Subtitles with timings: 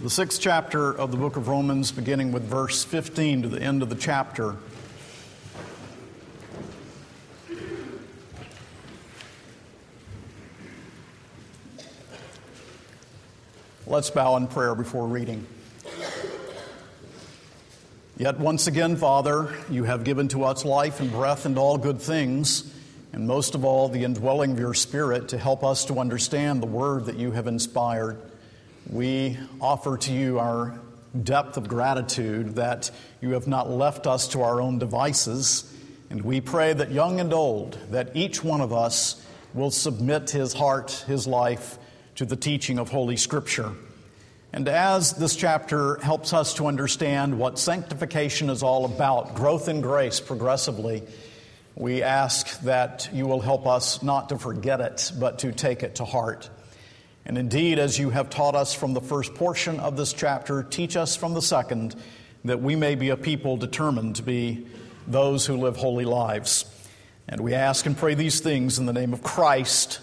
[0.00, 3.82] the sixth chapter of the book of Romans, beginning with verse 15 to the end
[3.82, 4.54] of the chapter.
[13.88, 15.44] Let's bow in prayer before reading.
[18.16, 22.00] Yet once again, Father, you have given to us life and breath and all good
[22.00, 22.72] things,
[23.12, 26.66] and most of all, the indwelling of your Spirit to help us to understand the
[26.66, 28.16] word that you have inspired.
[28.90, 30.80] We offer to you our
[31.22, 32.90] depth of gratitude that
[33.20, 35.70] you have not left us to our own devices,
[36.08, 39.22] and we pray that young and old, that each one of us
[39.52, 41.78] will submit his heart, his life,
[42.14, 43.72] to the teaching of Holy Scripture.
[44.54, 49.82] And as this chapter helps us to understand what sanctification is all about, growth in
[49.82, 51.02] grace progressively,
[51.76, 55.96] we ask that you will help us not to forget it, but to take it
[55.96, 56.48] to heart.
[57.24, 60.96] And indeed, as you have taught us from the first portion of this chapter, teach
[60.96, 61.94] us from the second,
[62.44, 64.66] that we may be a people determined to be
[65.06, 66.64] those who live holy lives.
[67.28, 70.00] And we ask and pray these things in the name of Christ,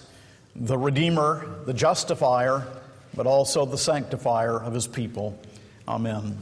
[0.55, 2.67] the Redeemer, the Justifier,
[3.15, 5.39] but also the Sanctifier of His people.
[5.87, 6.37] Amen.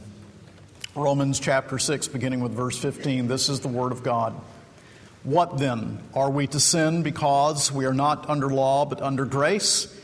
[0.94, 3.26] Romans chapter 6, beginning with verse 15.
[3.26, 4.34] This is the Word of God.
[5.22, 5.98] What then?
[6.14, 9.88] Are we to sin because we are not under law but under grace?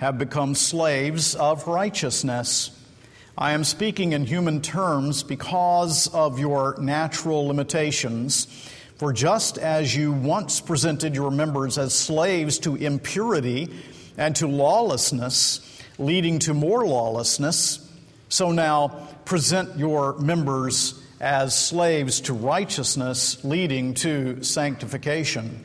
[0.00, 2.70] have become slaves of righteousness.
[3.38, 8.46] I am speaking in human terms because of your natural limitations.
[8.96, 13.68] For just as you once presented your members as slaves to impurity,
[14.16, 15.60] and to lawlessness,
[15.98, 17.88] leading to more lawlessness.
[18.28, 18.88] So now
[19.24, 25.64] present your members as slaves to righteousness, leading to sanctification.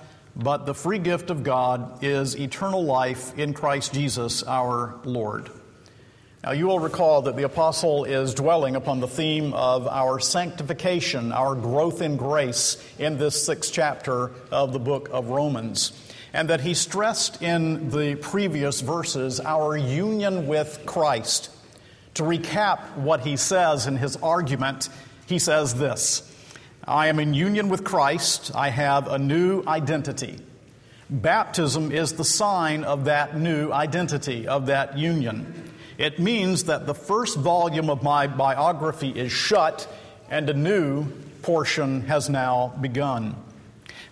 [0.35, 5.49] but the free gift of God is eternal life in Christ Jesus our Lord.
[6.43, 11.31] Now, you will recall that the apostle is dwelling upon the theme of our sanctification,
[11.31, 15.91] our growth in grace in this sixth chapter of the book of Romans
[16.33, 21.49] and that he stressed in the previous verses our union with Christ.
[22.15, 24.89] To recap what he says in his argument,
[25.27, 26.27] he says this
[26.87, 30.39] I am in union with Christ, I have a new identity.
[31.09, 35.71] Baptism is the sign of that new identity, of that union.
[35.97, 39.87] It means that the first volume of my biography is shut
[40.29, 41.05] and a new
[41.43, 43.35] portion has now begun.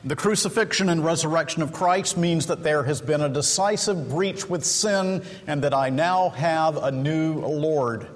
[0.04, 4.64] The crucifixion and resurrection of Christ means that there has been a decisive breach with
[4.64, 8.08] sin and that I now have a new Lord.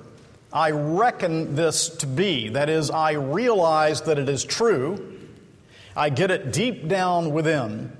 [0.53, 5.19] I reckon this to be, that is, I realize that it is true.
[5.95, 7.91] I get it deep down within.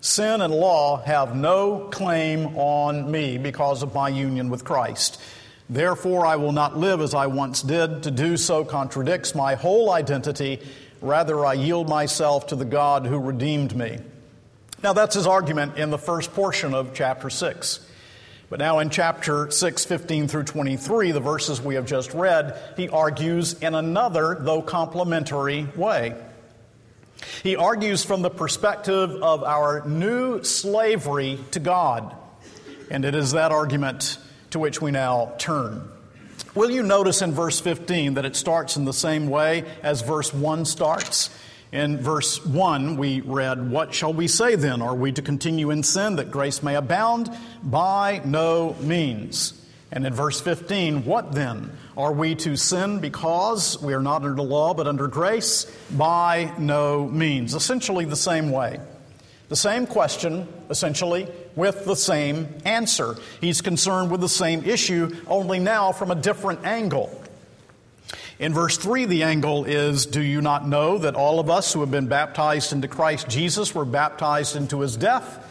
[0.00, 5.20] Sin and law have no claim on me because of my union with Christ.
[5.68, 8.04] Therefore, I will not live as I once did.
[8.04, 10.60] To do so contradicts my whole identity
[11.00, 13.98] Rather, I yield myself to the God who redeemed me.
[14.82, 17.80] Now, that's his argument in the first portion of chapter 6.
[18.48, 22.88] But now in chapter 6, 15 through 23, the verses we have just read, he
[22.88, 26.14] argues in another, though complementary, way.
[27.42, 32.14] He argues from the perspective of our new slavery to God.
[32.90, 34.18] And it is that argument
[34.50, 35.88] to which we now turn.
[36.54, 40.32] Will you notice in verse 15 that it starts in the same way as verse
[40.32, 41.30] 1 starts?
[41.76, 44.80] In verse 1, we read, What shall we say then?
[44.80, 47.28] Are we to continue in sin that grace may abound?
[47.62, 49.52] By no means.
[49.92, 51.70] And in verse 15, What then?
[51.94, 55.66] Are we to sin because we are not under the law but under grace?
[55.94, 57.54] By no means.
[57.54, 58.80] Essentially the same way.
[59.50, 63.16] The same question, essentially, with the same answer.
[63.42, 67.22] He's concerned with the same issue, only now from a different angle.
[68.38, 71.80] In verse 3, the angle is Do you not know that all of us who
[71.80, 75.42] have been baptized into Christ Jesus were baptized into his death?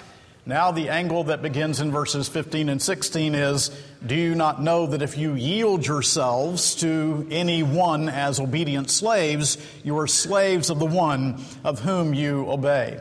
[0.45, 3.71] Now, the angle that begins in verses 15 and 16 is
[4.05, 9.57] Do you not know that if you yield yourselves to any one as obedient slaves,
[9.83, 12.99] you are slaves of the one of whom you obey?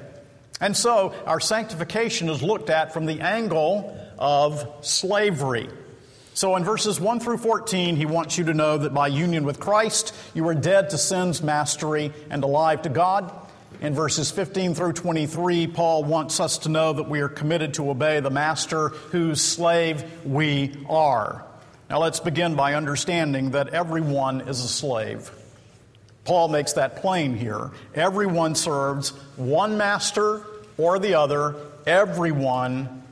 [0.62, 5.68] And so, our sanctification is looked at from the angle of slavery.
[6.34, 9.60] So in verses 1 through 14, he wants you to know that by union with
[9.60, 13.32] Christ, you are dead to sin's mastery and alive to God.
[13.80, 17.88] In verses 15 through 23, Paul wants us to know that we are committed to
[17.88, 21.44] obey the master whose slave we are.
[21.88, 25.30] Now let's begin by understanding that everyone is a slave.
[26.24, 27.70] Paul makes that plain here.
[27.94, 30.44] Everyone serves one master
[30.78, 31.54] or the other.
[31.86, 33.04] Everyone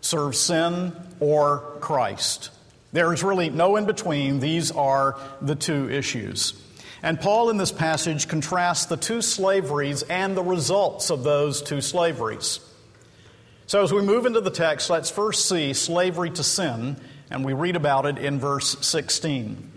[0.00, 0.92] serves sin
[1.22, 2.50] or Christ.
[2.92, 4.40] There is really no in between.
[4.40, 6.60] These are the two issues.
[7.00, 11.80] And Paul in this passage contrasts the two slaveries and the results of those two
[11.80, 12.58] slaveries.
[13.68, 16.96] So as we move into the text, let's first see slavery to sin,
[17.30, 19.70] and we read about it in verse 16.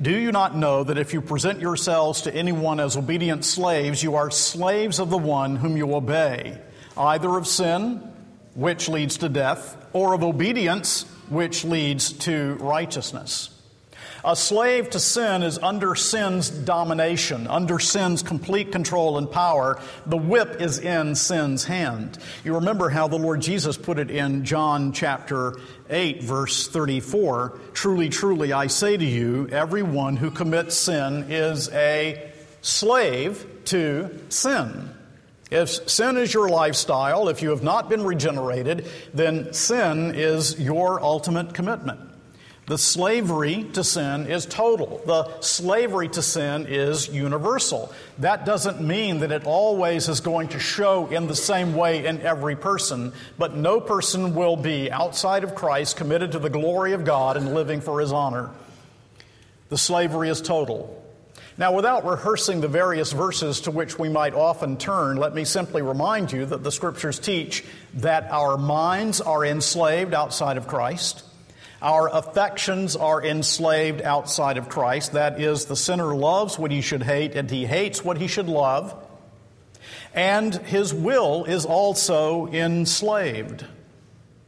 [0.00, 4.14] Do you not know that if you present yourselves to anyone as obedient slaves, you
[4.14, 6.58] are slaves of the one whom you obey,
[6.96, 8.13] either of sin,
[8.54, 13.50] which leads to death, or of obedience, which leads to righteousness.
[14.26, 19.78] A slave to sin is under sin's domination, under sin's complete control and power.
[20.06, 22.16] The whip is in sin's hand.
[22.42, 25.56] You remember how the Lord Jesus put it in John chapter
[25.90, 32.32] 8, verse 34 Truly, truly, I say to you, everyone who commits sin is a
[32.62, 34.93] slave to sin.
[35.50, 41.00] If sin is your lifestyle, if you have not been regenerated, then sin is your
[41.02, 42.00] ultimate commitment.
[42.66, 45.02] The slavery to sin is total.
[45.04, 47.92] The slavery to sin is universal.
[48.18, 52.22] That doesn't mean that it always is going to show in the same way in
[52.22, 57.04] every person, but no person will be outside of Christ committed to the glory of
[57.04, 58.48] God and living for his honor.
[59.68, 61.03] The slavery is total.
[61.56, 65.82] Now, without rehearsing the various verses to which we might often turn, let me simply
[65.82, 67.64] remind you that the Scriptures teach
[67.94, 71.22] that our minds are enslaved outside of Christ.
[71.80, 75.12] Our affections are enslaved outside of Christ.
[75.12, 78.48] That is, the sinner loves what he should hate and he hates what he should
[78.48, 78.92] love.
[80.12, 83.64] And his will is also enslaved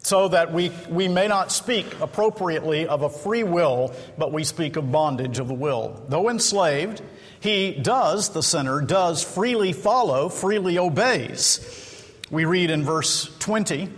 [0.07, 4.77] so that we, we may not speak appropriately of a free will, but we speak
[4.77, 6.01] of bondage of the will.
[6.09, 7.03] Though enslaved,
[7.41, 12.07] he does, the sinner, does freely follow, freely obeys.
[12.31, 13.89] We read in verse 20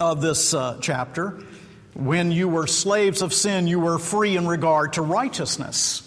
[0.00, 1.40] of this uh, chapter
[1.94, 6.02] when you were slaves of sin, you were free in regard to righteousness.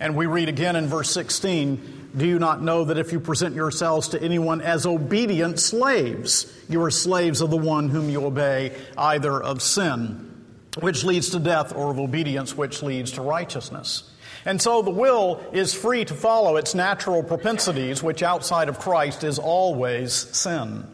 [0.00, 3.54] And we read again in verse 16 do you not know that if you present
[3.54, 8.74] yourselves to anyone as obedient slaves, you are slaves of the one whom you obey,
[8.96, 10.44] either of sin,
[10.80, 14.10] which leads to death, or of obedience, which leads to righteousness?
[14.46, 19.24] And so the will is free to follow its natural propensities, which outside of Christ
[19.24, 20.86] is always sin.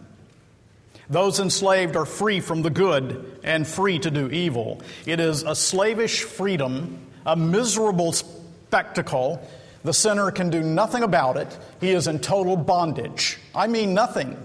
[1.11, 4.81] Those enslaved are free from the good and free to do evil.
[5.05, 9.47] It is a slavish freedom, a miserable spectacle
[9.85, 11.59] the sinner can do nothing about it.
[11.81, 13.39] He is in total bondage.
[13.55, 14.37] I mean, nothing.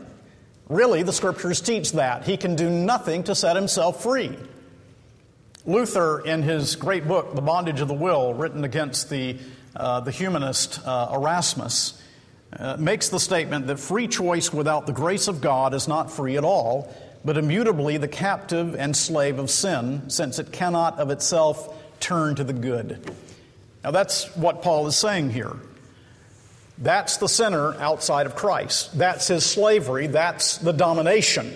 [0.68, 2.26] Really, the scriptures teach that.
[2.26, 4.36] He can do nothing to set himself free.
[5.66, 9.38] Luther, in his great book, The Bondage of the Will, written against the,
[9.76, 12.02] uh, the humanist uh, Erasmus,
[12.58, 16.38] uh, makes the statement that free choice without the grace of God is not free
[16.38, 16.94] at all,
[17.26, 22.44] but immutably the captive and slave of sin, since it cannot of itself turn to
[22.44, 23.14] the good.
[23.84, 25.56] Now, that's what Paul is saying here.
[26.78, 28.98] That's the sinner outside of Christ.
[28.98, 30.08] That's his slavery.
[30.08, 31.54] That's the domination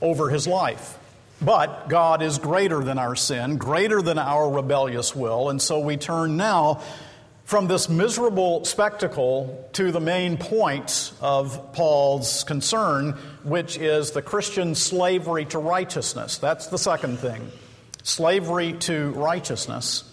[0.00, 0.98] over his life.
[1.42, 5.96] But God is greater than our sin, greater than our rebellious will, and so we
[5.96, 6.82] turn now
[7.44, 14.74] from this miserable spectacle to the main point of Paul's concern, which is the Christian
[14.74, 16.38] slavery to righteousness.
[16.38, 17.50] That's the second thing
[18.02, 20.09] slavery to righteousness.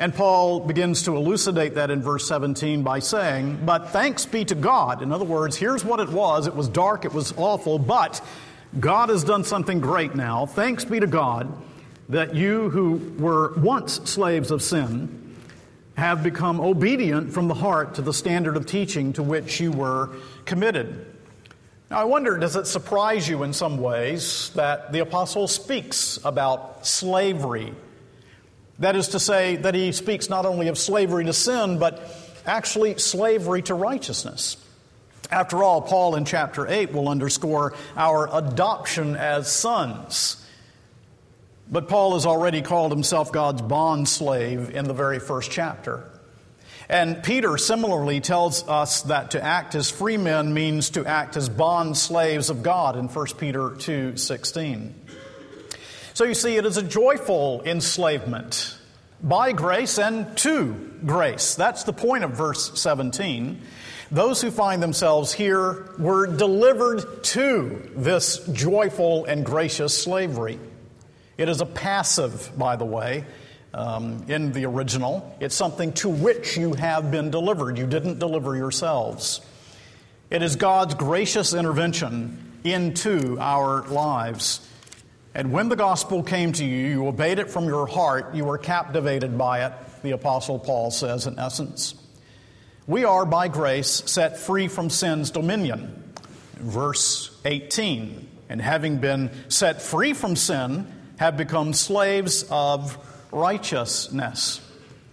[0.00, 4.54] And Paul begins to elucidate that in verse 17 by saying, But thanks be to
[4.54, 5.02] God.
[5.02, 8.24] In other words, here's what it was it was dark, it was awful, but
[8.78, 10.46] God has done something great now.
[10.46, 11.52] Thanks be to God
[12.08, 15.36] that you who were once slaves of sin
[15.96, 20.10] have become obedient from the heart to the standard of teaching to which you were
[20.44, 21.06] committed.
[21.90, 26.86] Now, I wonder, does it surprise you in some ways that the apostle speaks about
[26.86, 27.74] slavery
[28.78, 32.00] That is to say, that he speaks not only of slavery to sin, but
[32.46, 34.56] actually slavery to righteousness.
[35.30, 40.44] After all, Paul in chapter 8 will underscore our adoption as sons.
[41.70, 46.04] But Paul has already called himself God's bond slave in the very first chapter.
[46.88, 51.50] And Peter similarly tells us that to act as free men means to act as
[51.50, 54.94] bond slaves of God in 1 Peter 2:16.
[56.18, 58.76] So you see it is a joyful enslavement
[59.22, 60.74] by grace and to
[61.06, 61.54] grace.
[61.54, 63.62] That's the point of verse 17.
[64.10, 70.58] Those who find themselves here were delivered to this joyful and gracious slavery.
[71.36, 73.24] It is a passive, by the way,
[73.72, 75.36] um, in the original.
[75.38, 77.78] It's something to which you have been delivered.
[77.78, 79.40] You didn't deliver yourselves.
[80.30, 84.67] It is God's gracious intervention into our lives.
[85.38, 88.58] And when the gospel came to you, you obeyed it from your heart, you were
[88.58, 91.94] captivated by it, the Apostle Paul says in essence.
[92.88, 96.12] We are, by grace, set free from sin's dominion.
[96.56, 98.28] Verse 18.
[98.48, 102.98] And having been set free from sin, have become slaves of
[103.30, 104.60] righteousness.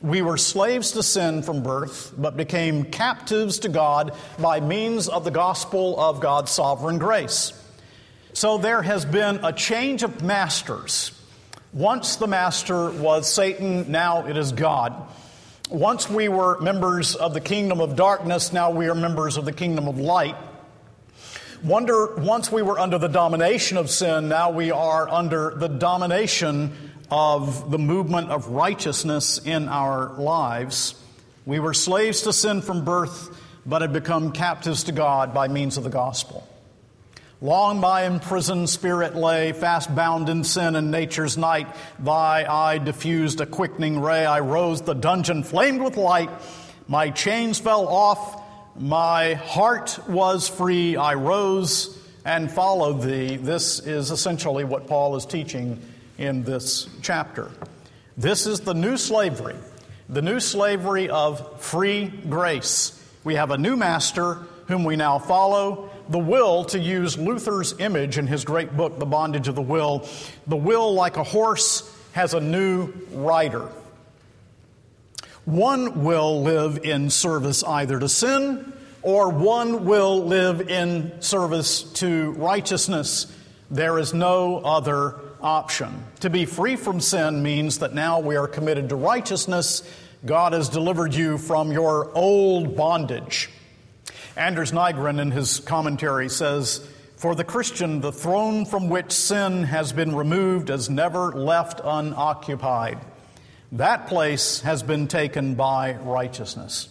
[0.01, 5.23] We were slaves to sin from birth, but became captives to God by means of
[5.23, 7.53] the gospel of God's sovereign grace.
[8.35, 11.17] So there has been a change of masters.
[11.71, 14.93] Once the master was Satan, now it is God.
[15.69, 19.53] Once we were members of the kingdom of darkness, now we are members of the
[19.53, 20.35] kingdom of light.
[21.63, 26.75] Wonder, once we were under the domination of sin, now we are under the domination
[27.09, 31.01] of the movement of righteousness in our lives.
[31.45, 33.29] We were slaves to sin from birth,
[33.65, 36.45] but had become captives to God by means of the gospel.
[37.41, 41.67] Long my imprisoned spirit lay, fast bound in sin and nature's night.
[41.99, 44.25] Thy eye diffused a quickening ray.
[44.25, 46.29] I rose, the dungeon flamed with light.
[46.87, 48.41] My chains fell off,
[48.77, 50.95] my heart was free.
[50.95, 53.35] I rose and followed thee.
[53.35, 55.81] This is essentially what Paul is teaching
[56.17, 57.51] in this chapter.
[58.17, 59.55] This is the new slavery,
[60.07, 62.97] the new slavery of free grace.
[63.25, 64.35] We have a new master
[64.67, 69.05] whom we now follow the will, to use Luther's image in his great book, The
[69.05, 70.07] Bondage of the Will,
[70.47, 73.69] the will, like a horse, has a new rider.
[75.45, 82.31] One will live in service either to sin, or one will live in service to
[82.31, 83.31] righteousness.
[83.69, 86.03] There is no other option.
[86.21, 89.83] To be free from sin means that now we are committed to righteousness.
[90.25, 93.49] God has delivered you from your old bondage.
[94.37, 99.93] Anders Nygren, in his commentary, says, For the Christian, the throne from which sin has
[99.93, 102.99] been removed is never left unoccupied.
[103.71, 106.89] That place has been taken by righteousness.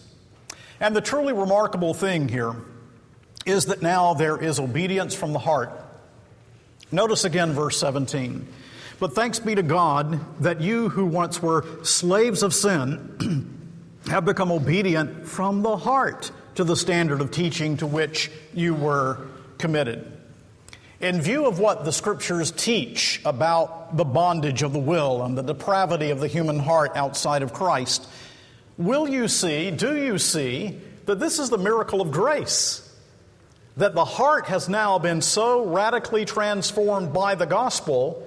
[0.79, 2.55] And the truly remarkable thing here
[3.45, 5.71] is that now there is obedience from the heart.
[6.91, 8.47] Notice again verse 17.
[8.99, 14.51] But thanks be to God that you who once were slaves of sin have become
[14.51, 20.11] obedient from the heart to the standard of teaching to which you were committed.
[20.99, 25.43] In view of what the scriptures teach about the bondage of the will and the
[25.43, 28.07] depravity of the human heart outside of Christ,
[28.77, 32.81] will you see, do you see, that this is the miracle of grace?
[33.77, 38.25] That the heart has now been so radically transformed by the gospel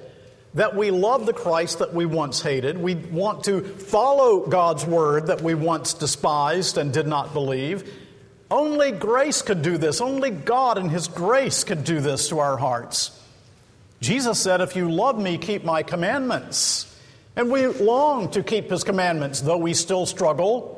[0.54, 2.76] that we love the Christ that we once hated.
[2.76, 7.90] We want to follow God's word that we once despised and did not believe.
[8.50, 10.00] Only grace could do this.
[10.00, 13.10] Only God and His grace could do this to our hearts.
[14.00, 16.84] Jesus said, If you love me, keep my commandments.
[17.36, 20.74] And we long to keep His commandments, though we still struggle,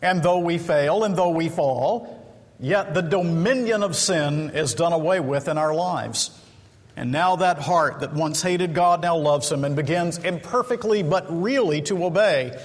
[0.00, 2.16] and though we fail, and though we fall.
[2.58, 6.30] Yet the dominion of sin is done away with in our lives.
[6.96, 11.26] And now that heart that once hated God now loves Him and begins imperfectly but
[11.28, 12.58] really to obey.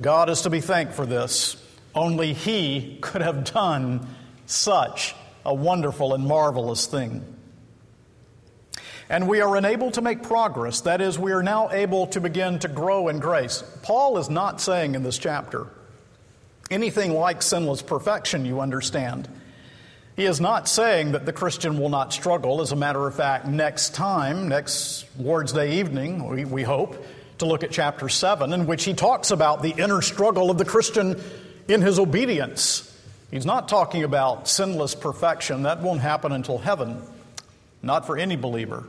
[0.00, 1.56] God is to be thanked for this.
[1.94, 4.06] Only He could have done
[4.46, 7.24] such a wonderful and marvelous thing.
[9.08, 10.82] And we are enabled to make progress.
[10.82, 13.62] That is, we are now able to begin to grow in grace.
[13.82, 15.66] Paul is not saying in this chapter
[16.70, 19.28] anything like sinless perfection, you understand.
[20.16, 22.60] He is not saying that the Christian will not struggle.
[22.60, 27.04] As a matter of fact, next time, next Lord's Day evening, we, we hope
[27.38, 30.64] to look at chapter 7, in which he talks about the inner struggle of the
[30.64, 31.20] Christian
[31.68, 32.88] in his obedience.
[33.30, 35.62] He's not talking about sinless perfection.
[35.62, 37.02] That won't happen until heaven,
[37.82, 38.84] not for any believer.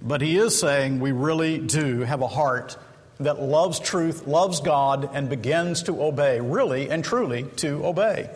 [0.00, 2.76] But he is saying we really do have a heart
[3.20, 8.30] that loves truth, loves God, and begins to obey, really and truly to obey.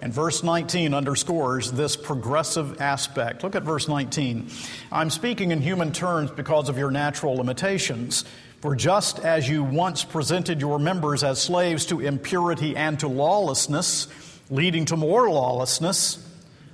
[0.00, 3.42] And verse 19 underscores this progressive aspect.
[3.42, 4.50] Look at verse 19.
[4.92, 8.24] I'm speaking in human terms because of your natural limitations.
[8.64, 14.08] For just as you once presented your members as slaves to impurity and to lawlessness,
[14.48, 16.16] leading to more lawlessness,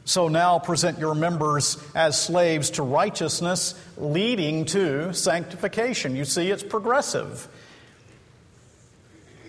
[0.05, 6.15] so now present your members as slaves to righteousness, leading to sanctification.
[6.15, 7.49] You see, it's progressive.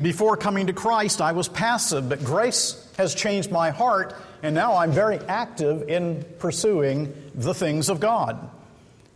[0.02, 4.78] Before coming to Christ, I was passive, but grace has changed my heart, and now
[4.78, 8.50] I'm very active in pursuing the things of God.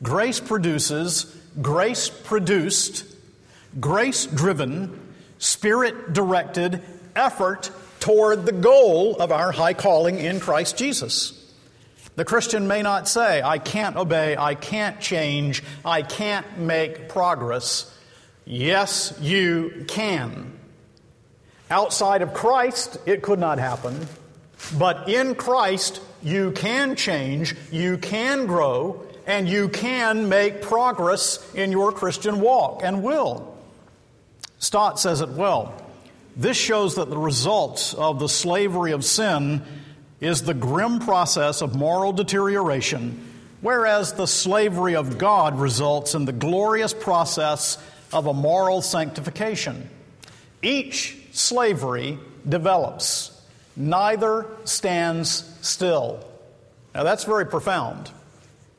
[0.04, 3.14] Grace produces, grace produced,
[3.80, 5.00] grace driven,
[5.38, 6.82] spirit directed
[7.16, 11.42] effort toward the goal of our high calling in Christ Jesus.
[12.16, 17.92] The Christian may not say, I can't obey, I can't change, I can't make progress.
[18.46, 20.54] Yes, you can.
[21.70, 24.08] Outside of Christ, it could not happen.
[24.78, 31.72] But in Christ, you can change, you can grow, and you can make progress in
[31.72, 33.55] your Christian walk and will.
[34.60, 35.74] Stott says it well.
[36.36, 39.62] This shows that the result of the slavery of sin
[40.20, 43.26] is the grim process of moral deterioration,
[43.62, 47.78] whereas the slavery of God results in the glorious process
[48.12, 49.90] of a moral sanctification.
[50.62, 53.32] Each slavery develops,
[53.76, 56.26] neither stands still.
[56.94, 58.10] Now that's very profound,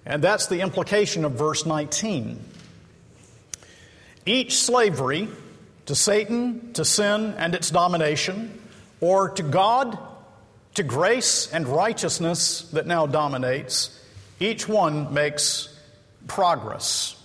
[0.04, 2.42] and that's the implication of verse 19.
[4.25, 5.28] Each slavery
[5.87, 8.61] to Satan, to sin and its domination,
[9.00, 9.99] or to God,
[10.75, 13.99] to grace and righteousness that now dominates,
[14.40, 15.75] each one makes
[16.26, 17.21] progress.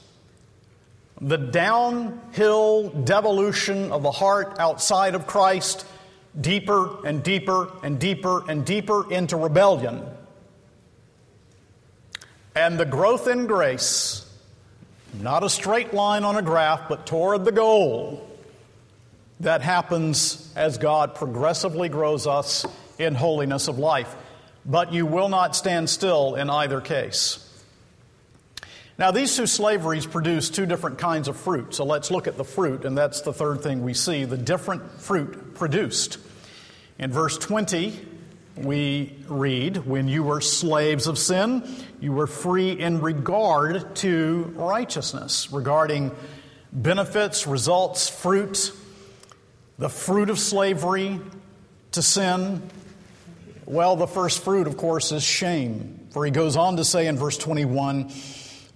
[1.19, 5.85] The downhill devolution of the heart outside of Christ,
[6.39, 10.03] deeper and deeper and deeper and deeper into rebellion.
[12.55, 14.25] And the growth in grace,
[15.19, 18.30] not a straight line on a graph, but toward the goal
[19.41, 22.65] that happens as God progressively grows us
[22.99, 24.15] in holiness of life.
[24.65, 27.47] But you will not stand still in either case.
[28.99, 31.73] Now, these two slaveries produce two different kinds of fruit.
[31.73, 35.01] So let's look at the fruit, and that's the third thing we see the different
[35.01, 36.19] fruit produced.
[36.99, 37.99] In verse 20,
[38.57, 41.67] we read, When you were slaves of sin,
[41.99, 46.11] you were free in regard to righteousness, regarding
[46.71, 48.71] benefits, results, fruit
[49.77, 51.19] the fruit of slavery
[51.91, 52.61] to sin?
[53.65, 56.07] Well, the first fruit, of course, is shame.
[56.11, 58.11] For he goes on to say in verse 21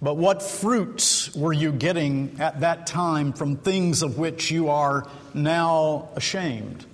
[0.00, 5.06] But what fruits were you getting at that time from things of which you are
[5.34, 6.86] now ashamed?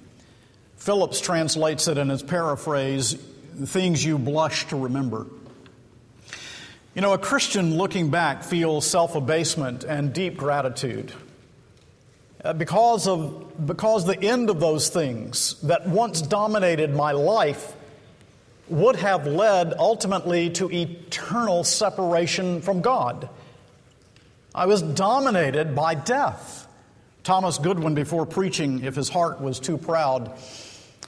[0.77, 3.17] Phillips translates it in his paraphrase
[3.55, 5.27] things you blush to remember.
[6.95, 11.13] You know, a Christian looking back feels self abasement and deep gratitude.
[12.45, 17.75] Uh, because of because the end of those things that once dominated my life
[18.69, 23.29] would have led ultimately to eternal separation from God.
[24.55, 26.67] I was dominated by death.
[27.23, 30.37] Thomas Goodwin, before preaching, if his heart was too proud,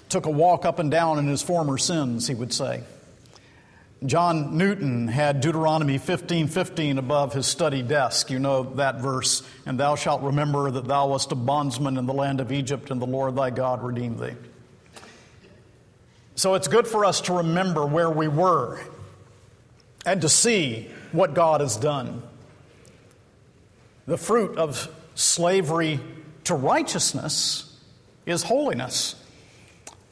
[0.09, 2.83] took a walk up and down in his former sins, he would say.
[4.07, 8.31] John Newton had Deuteronomy 15 15 above his study desk.
[8.31, 9.43] You know that verse.
[9.65, 13.01] And thou shalt remember that thou wast a bondsman in the land of Egypt, and
[13.01, 14.35] the Lord thy God redeemed thee.
[16.35, 18.81] So it's good for us to remember where we were
[20.05, 22.23] and to see what God has done.
[24.07, 26.01] The fruit of slavery
[26.45, 27.75] to righteousness
[28.27, 29.15] is holiness.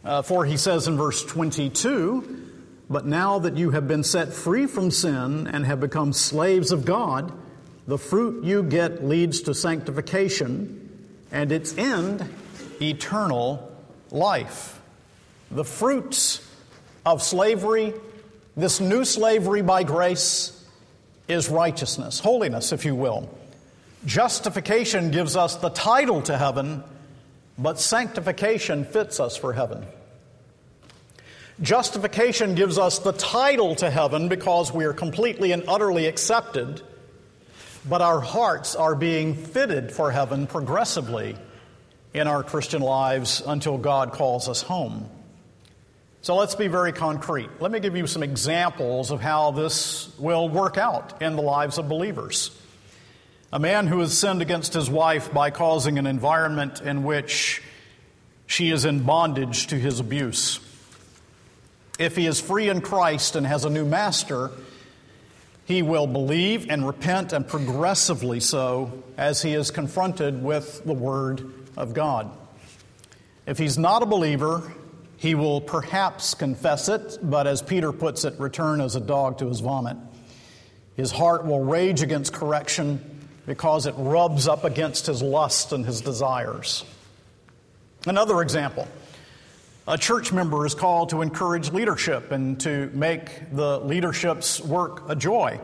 [0.03, 2.52] Uh, for he says in verse 22,
[2.91, 6.85] but now that you have been set free from sin and have become slaves of
[6.85, 7.33] God,
[7.87, 10.79] the fruit you get leads to sanctification
[11.31, 12.29] and its end,
[12.81, 13.73] eternal
[14.11, 14.81] life.
[15.51, 16.47] The fruits
[17.05, 17.95] of slavery,
[18.57, 20.59] this new slavery by grace,
[21.29, 23.29] is righteousness, holiness, if you will.
[24.05, 26.83] Justification gives us the title to heaven,
[27.57, 29.87] but sanctification fits us for heaven.
[31.63, 36.83] Justification gives us the title to heaven because we are completely and utterly accepted,
[37.89, 41.37] but our hearts are being fitted for heaven progressively
[42.13, 45.09] in our Christian lives until God calls us home.
[46.23, 47.49] So let's be very concrete.
[47.61, 51.79] Let me give you some examples of how this will work out in the lives
[51.79, 52.51] of believers.
[53.53, 57.63] A man who has sinned against his wife by causing an environment in which
[58.47, 60.59] she is in bondage to his abuse.
[62.03, 64.51] If he is free in Christ and has a new master,
[65.67, 71.49] he will believe and repent, and progressively so, as he is confronted with the Word
[71.77, 72.29] of God.
[73.47, 74.73] If he's not a believer,
[75.17, 79.47] he will perhaps confess it, but as Peter puts it, return as a dog to
[79.47, 79.97] his vomit.
[80.97, 86.01] His heart will rage against correction because it rubs up against his lust and his
[86.01, 86.85] desires.
[88.09, 88.89] Another example
[89.87, 95.17] a church member is called to encourage leadership and to make the leadership's work a
[95.17, 95.61] joy.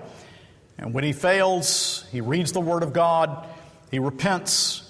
[0.76, 3.46] And when he fails, he reads the Word of God,
[3.90, 4.84] he repents,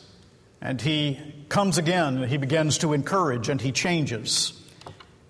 [0.61, 4.55] and he comes again, and he begins to encourage, and he changes.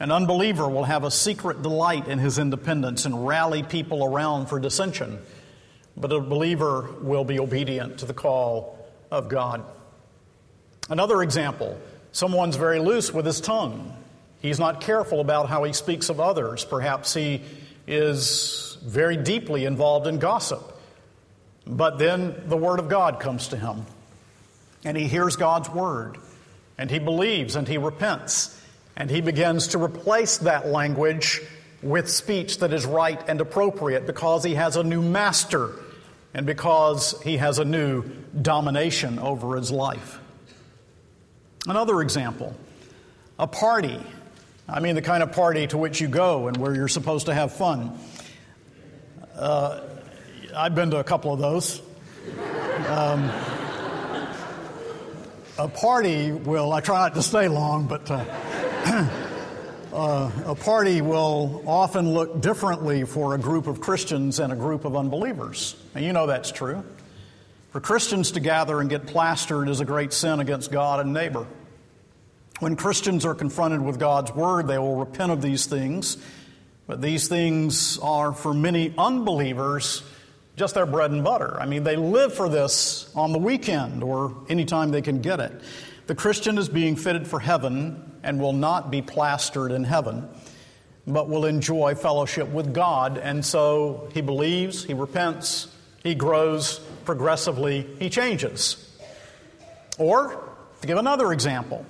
[0.01, 4.61] An unbeliever will have a secret delight in his independence and rally people around for
[4.61, 5.19] dissension,
[5.97, 8.79] but a believer will be obedient to the call
[9.11, 9.65] of God.
[10.89, 11.79] Another example
[12.19, 13.97] Someone's very loose with his tongue.
[14.43, 16.65] He's not careful about how he speaks of others.
[16.65, 17.43] Perhaps he
[17.87, 20.61] is very deeply involved in gossip.
[21.65, 23.87] But then the Word of God comes to him,
[24.85, 26.19] and he hears God's Word,
[26.77, 28.61] and he believes, and he repents,
[28.97, 31.41] and he begins to replace that language
[31.85, 35.71] with speech that is right and appropriate because he has a new master
[36.35, 38.03] and because he has a new
[38.43, 40.19] domination over his life.
[41.69, 42.57] Another example
[43.39, 44.01] a party.
[44.67, 47.35] I mean, the kind of party to which you go and where you're supposed to
[47.35, 47.99] have fun.
[49.35, 49.83] Uh,
[50.57, 51.81] I've been to a couple of those.
[52.89, 53.31] Um,
[55.59, 58.25] a party will, I try not to stay long, but uh,
[59.93, 64.85] uh, a party will often look differently for a group of Christians and a group
[64.85, 65.77] of unbelievers.
[65.95, 66.83] And you know that's true.
[67.73, 71.47] For Christians to gather and get plastered is a great sin against God and neighbor.
[72.61, 76.17] When Christians are confronted with God's Word, they will repent of these things.
[76.89, 80.03] But these things are, for many unbelievers,
[80.57, 81.57] just their bread and butter.
[81.61, 85.53] I mean, they live for this on the weekend or anytime they can get it.
[86.09, 90.29] The Christian is being fitted for heaven and will not be plastered in heaven,
[91.07, 93.19] but will enjoy fellowship with God.
[93.19, 95.69] And so he believes, he repents,
[96.03, 98.85] he grows progressively, he changes.
[99.99, 100.43] Or,
[100.81, 101.85] to give another example,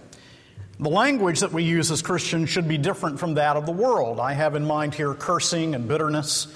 [0.81, 4.21] the language that we use as Christians should be different from that of the world.
[4.21, 6.47] I have in mind here cursing and bitterness.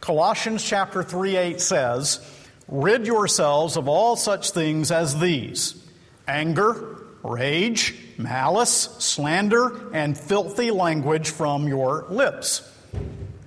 [0.00, 2.20] Colossians chapter 3 8 says,
[2.68, 5.82] Rid yourselves of all such things as these
[6.28, 12.68] anger, rage, malice, slander, and filthy language from your lips.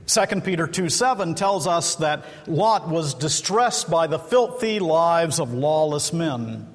[0.08, 5.54] 2 Peter 2 7 tells us that Lot was distressed by the filthy lives of
[5.54, 6.75] lawless men.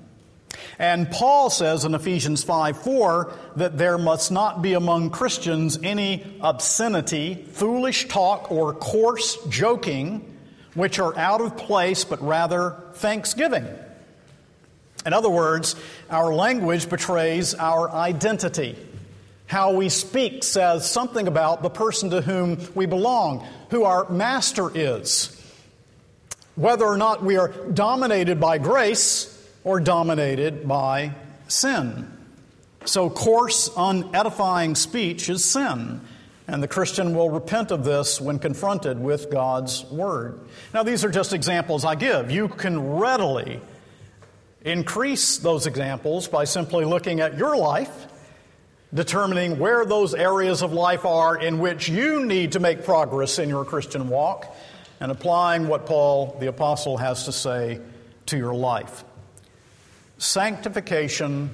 [0.81, 6.25] And Paul says in Ephesians 5 4 that there must not be among Christians any
[6.41, 10.39] obscenity, foolish talk, or coarse joking,
[10.73, 13.69] which are out of place, but rather thanksgiving.
[15.05, 15.77] In other words,
[16.09, 18.75] our language betrays our identity.
[19.49, 24.71] How we speak says something about the person to whom we belong, who our master
[24.75, 25.37] is.
[26.55, 31.13] Whether or not we are dominated by grace or dominated by
[31.49, 32.11] sin.
[32.87, 36.01] So, coarse, unedifying speech is sin,
[36.49, 40.41] and the Christian will repent of this when confronted with God's Word.
[40.73, 42.31] Now, these are just examples I give.
[42.31, 43.61] You can readily
[44.63, 48.07] increase those examples by simply looking at your life,
[48.93, 53.49] determining where those areas of life are in which you need to make progress in
[53.49, 54.57] your Christian walk,
[55.01, 57.81] and applying what Paul the Apostle has to say
[58.27, 59.05] to your life.
[60.21, 61.49] Sanctification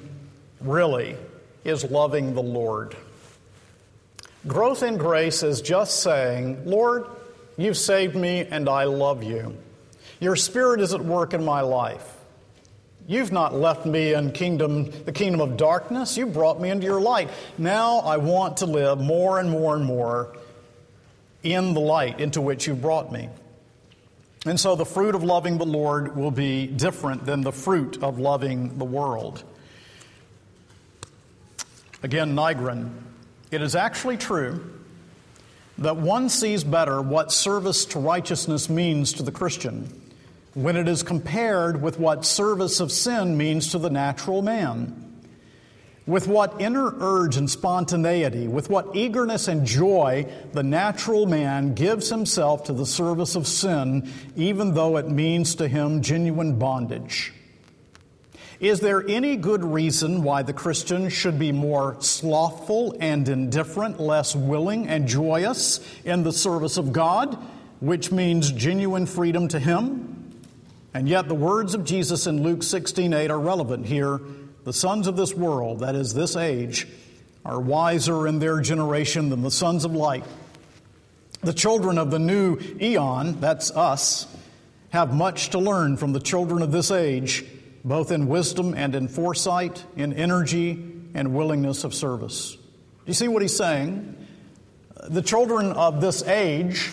[0.59, 1.15] really
[1.63, 2.97] is loving the Lord.
[4.45, 7.05] Growth in grace is just saying, Lord,
[7.55, 9.57] you've saved me and I love you.
[10.19, 12.17] Your spirit is at work in my life.
[13.07, 16.17] You've not left me in kingdom, the kingdom of darkness.
[16.17, 17.29] You brought me into your light.
[17.57, 20.35] Now I want to live more and more and more
[21.41, 23.29] in the light into which you've brought me.
[24.47, 28.19] And so the fruit of loving the Lord will be different than the fruit of
[28.19, 29.43] loving the world.
[32.03, 32.91] Again, Nygren,
[33.51, 34.73] it is actually true
[35.79, 40.01] that one sees better what service to righteousness means to the Christian
[40.53, 45.06] when it is compared with what service of sin means to the natural man.
[46.07, 52.09] With what inner urge and spontaneity, with what eagerness and joy the natural man gives
[52.09, 57.33] himself to the service of sin, even though it means to him genuine bondage.
[58.61, 64.35] Is there any good reason why the Christian should be more slothful and indifferent, less
[64.35, 67.37] willing and joyous in the service of God,
[67.81, 70.33] which means genuine freedom to him?
[70.93, 74.21] And yet the words of Jesus in Luke 16:8 are relevant here
[74.67, 76.89] the sons of this world, that is, this age,
[77.45, 80.25] are wiser in their generation than the sons of light.
[81.39, 84.27] The children of the new eon, that's us,
[84.89, 87.45] have much to learn from the children of this age,
[87.85, 90.71] both in wisdom and in foresight, in energy
[91.13, 92.55] and willingness of service.
[92.55, 92.59] Do
[93.05, 94.17] you see what he's saying?
[95.07, 96.91] The children of this age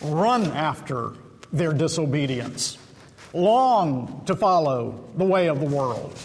[0.00, 1.12] run after
[1.52, 2.78] their disobedience,
[3.34, 6.18] long to follow the way of the world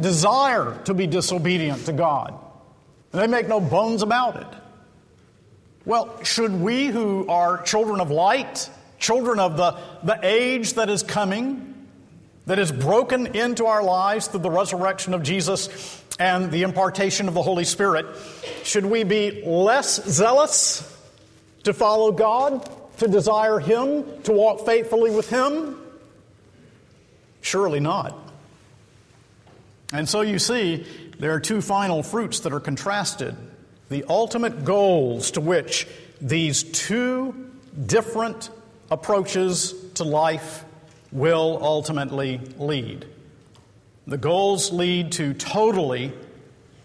[0.00, 2.38] desire to be disobedient to God.
[3.12, 4.46] They make no bones about it.
[5.84, 11.02] Well, should we who are children of light, children of the, the age that is
[11.02, 11.86] coming,
[12.46, 17.34] that is broken into our lives through the resurrection of Jesus and the impartation of
[17.34, 18.06] the Holy Spirit,
[18.64, 20.96] should we be less zealous
[21.64, 25.78] to follow God, to desire Him, to walk faithfully with Him?
[27.40, 28.27] Surely not.
[29.92, 30.86] And so you see,
[31.18, 33.36] there are two final fruits that are contrasted.
[33.88, 35.88] The ultimate goals to which
[36.20, 37.50] these two
[37.86, 38.50] different
[38.90, 40.64] approaches to life
[41.10, 43.06] will ultimately lead.
[44.06, 46.12] The goals lead to totally,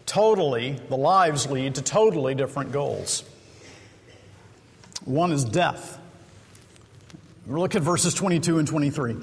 [0.06, 3.24] totally, the lives lead to totally different goals.
[5.06, 6.00] One is death.
[7.48, 9.16] Look at verses 22 and 23.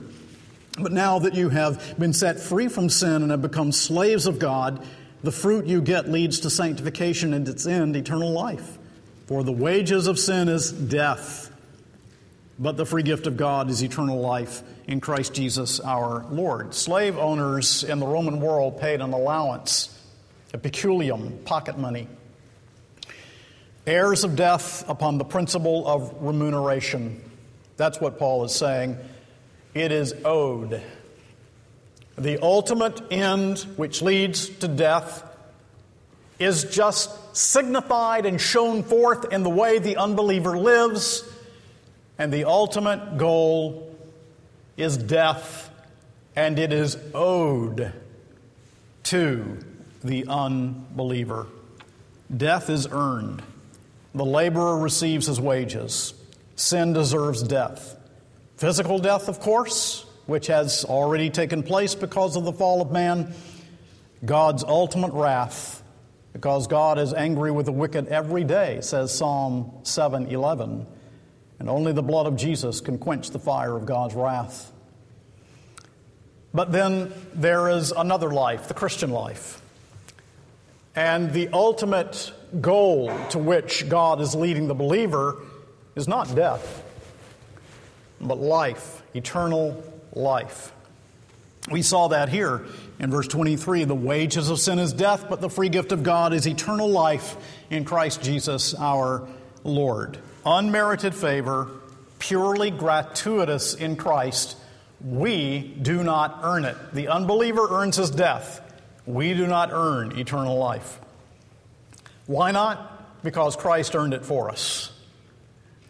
[0.83, 4.39] But now that you have been set free from sin and have become slaves of
[4.39, 4.87] God,
[5.23, 8.79] the fruit you get leads to sanctification and its end, eternal life.
[9.27, 11.53] For the wages of sin is death,
[12.59, 16.75] but the free gift of God is eternal life in Christ Jesus our Lord.
[16.75, 19.97] Slave owners in the Roman world paid an allowance,
[20.53, 22.09] a peculium, pocket money.
[23.87, 27.23] Heirs of death upon the principle of remuneration.
[27.77, 28.99] That's what Paul is saying
[29.75, 30.83] it is owed.
[32.19, 35.25] The ultimate end, which leads to death,
[36.39, 41.23] is just signified and shown forth in the way the unbeliever lives,
[42.19, 43.95] and the ultimate goal
[44.77, 45.71] is death,
[46.35, 47.93] and it is owed
[49.05, 49.59] to
[50.03, 51.47] the unbeliever.
[52.35, 53.43] Death is earned.
[54.15, 56.15] The laborer receives his wages.
[56.57, 57.97] Sin deserves death.
[58.61, 63.33] Physical death, of course, which has already taken place because of the fall of man.
[64.23, 65.83] God's ultimate wrath,
[66.35, 70.87] because God is angry with the wicked every day, says Psalm 7:11.
[71.59, 74.71] And only the blood of Jesus can quench the fire of God's wrath.
[76.53, 79.63] But then there is another life, the Christian life.
[80.95, 85.37] And the ultimate goal to which God is leading the believer
[85.97, 86.85] is not death
[88.21, 90.73] but life, eternal life.
[91.71, 92.65] We saw that here
[92.99, 93.85] in verse 23.
[93.85, 97.37] The wages of sin is death, but the free gift of God is eternal life
[97.71, 99.27] in Christ Jesus our
[99.63, 100.19] Lord.
[100.45, 101.69] Unmerited favor,
[102.19, 104.57] purely gratuitous in Christ.
[105.05, 106.77] We do not earn it.
[106.93, 108.61] The unbeliever earns his death.
[109.07, 110.99] We do not earn eternal life.
[112.27, 113.23] Why not?
[113.23, 114.93] Because Christ earned it for us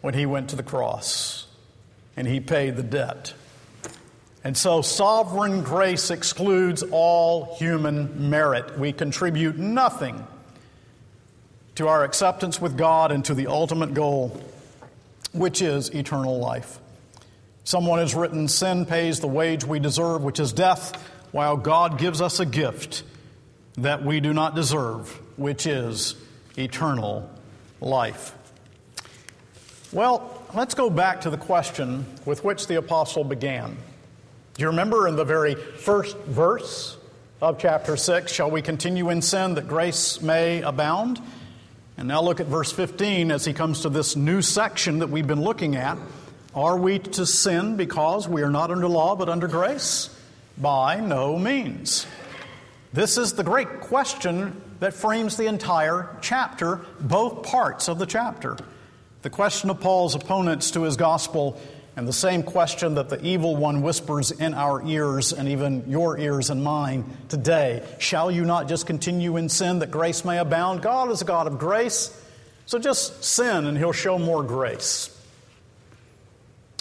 [0.01, 1.40] when he went to the cross
[2.15, 3.33] and he paid the debt.
[4.43, 8.77] And so sovereign grace excludes all human merit.
[8.77, 10.25] We contribute nothing
[11.75, 14.41] to our acceptance with God and to the ultimate goal,
[15.31, 16.79] which is eternal life.
[17.63, 20.95] Someone has written, Sin pays the wage we deserve, which is death,
[21.31, 23.03] while God gives us a gift
[23.75, 26.15] that we do not deserve, which is
[26.57, 27.29] eternal
[27.79, 28.33] life.
[29.91, 33.77] Well, let's go back to the question with which the apostle began.
[34.53, 36.97] Do you remember in the very first verse
[37.41, 41.21] of chapter 6, shall we continue in sin that grace may abound?
[41.97, 45.27] And now look at verse 15 as he comes to this new section that we've
[45.27, 45.97] been looking at.
[46.53, 50.09] Are we to sin because we are not under law but under grace?
[50.57, 52.05] By no means.
[52.91, 58.57] This is the great question that frames the entire chapter, both parts of the chapter.
[59.21, 61.59] The question of Paul's opponents to his gospel
[61.95, 66.17] and the same question that the evil one whispers in our ears and even your
[66.17, 67.85] ears and mine today.
[67.99, 70.81] Shall you not just continue in sin that grace may abound?
[70.81, 72.17] God is a God of grace,
[72.65, 75.15] so just sin and He'll show more grace.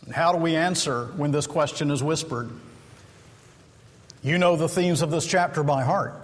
[0.07, 2.50] And how do we answer when this question is whispered?
[4.22, 6.14] You know the themes of this chapter by heart.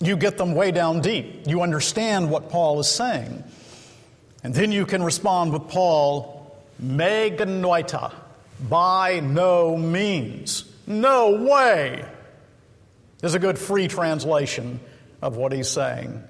[0.00, 1.46] You get them way down deep.
[1.46, 3.42] You understand what Paul is saying.
[4.44, 8.12] And then you can respond with Paul, me genoito,
[8.68, 12.04] by no means, no way,
[13.22, 14.80] is a good free translation
[15.22, 16.22] of what he's saying.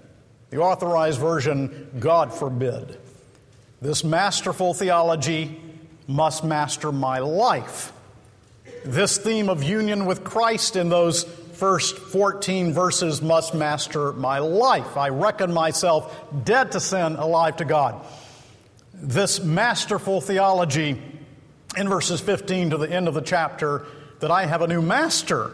[0.50, 2.96] The authorized version, God forbid.
[3.82, 5.60] This masterful theology
[6.06, 7.92] must master my life.
[8.84, 14.96] This theme of union with Christ in those first 14 verses must master my life.
[14.96, 16.14] I reckon myself
[16.44, 18.04] dead to sin, alive to God.
[18.92, 21.00] This masterful theology
[21.76, 23.86] in verses 15 to the end of the chapter
[24.20, 25.52] that I have a new master.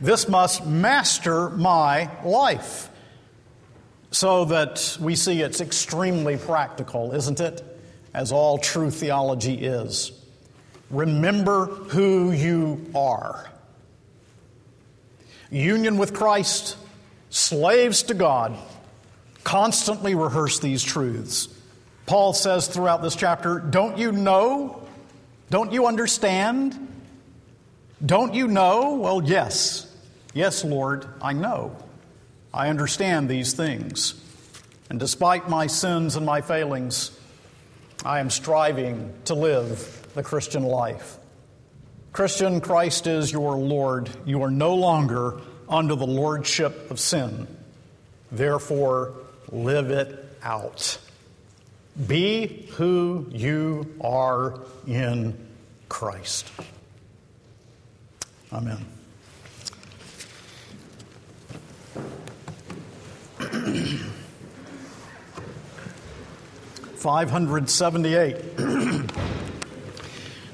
[0.00, 2.90] This must master my life.
[4.10, 7.62] So that we see it's extremely practical, isn't it?
[8.14, 10.12] As all true theology is.
[10.90, 13.50] Remember who you are
[15.50, 16.76] union with Christ,
[17.30, 18.56] slaves to God,
[19.44, 21.48] constantly rehearse these truths.
[22.06, 24.82] Paul says throughout this chapter, Don't you know?
[25.50, 26.86] Don't you understand?
[28.04, 28.94] Don't you know?
[28.94, 29.84] Well, yes.
[30.34, 31.76] Yes, Lord, I know.
[32.52, 34.14] I understand these things.
[34.90, 37.18] And despite my sins and my failings,
[38.04, 41.18] I am striving to live the Christian life.
[42.12, 44.10] Christian, Christ is your Lord.
[44.24, 47.46] You are no longer under the lordship of sin.
[48.32, 49.14] Therefore,
[49.50, 50.98] live it out.
[52.06, 55.36] Be who you are in
[55.88, 56.50] Christ.
[58.52, 58.86] Amen.
[66.96, 68.36] Five hundred seventy eight.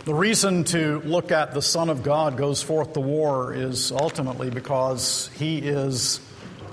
[0.05, 4.51] The reason to look at the Son of God goes forth to war is ultimately
[4.51, 6.21] because he is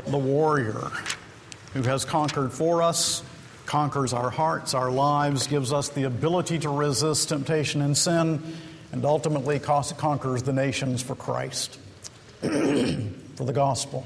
[0.05, 0.91] the warrior
[1.73, 3.23] who has conquered for us,
[3.65, 8.43] conquers our hearts, our lives, gives us the ability to resist temptation and sin,
[8.91, 11.79] and ultimately conquers the nations for Christ,
[12.41, 14.05] for the gospel.